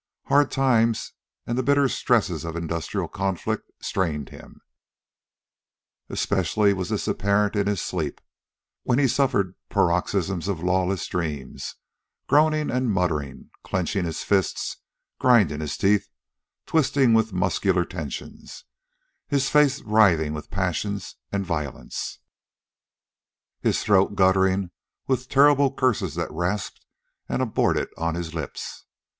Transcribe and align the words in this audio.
Hard 0.23 0.49
times 0.49 1.13
and 1.45 1.59
the 1.59 1.61
bitter 1.61 1.87
stresses 1.87 2.43
of 2.43 2.55
industrial 2.55 3.07
conflict 3.07 3.69
strained 3.83 4.29
him. 4.29 4.61
Especially 6.09 6.73
was 6.73 6.89
this 6.89 7.07
apparent 7.07 7.55
in 7.55 7.67
his 7.67 7.83
sleep, 7.83 8.19
when 8.81 8.97
he 8.97 9.07
suffered 9.07 9.53
paroxysms 9.69 10.47
of 10.47 10.63
lawless 10.63 11.05
dreams, 11.05 11.75
groaning 12.27 12.71
and 12.71 12.91
muttering, 12.91 13.51
clenching 13.63 14.05
his 14.05 14.23
fists, 14.23 14.77
grinding 15.19 15.59
his 15.59 15.77
teeth, 15.77 16.09
twisting 16.65 17.13
with 17.13 17.31
muscular 17.31 17.85
tensions, 17.85 18.63
his 19.27 19.49
face 19.51 19.81
writhing 19.83 20.33
with 20.33 20.49
passions 20.49 21.17
and 21.31 21.45
violences, 21.45 22.17
his 23.59 23.83
throat 23.83 24.15
guttering 24.15 24.71
with 25.05 25.29
terrible 25.29 25.71
curses 25.71 26.15
that 26.15 26.31
rasped 26.31 26.83
and 27.29 27.43
aborted 27.43 27.87
on 27.99 28.15
his 28.15 28.33
lips. 28.33 28.85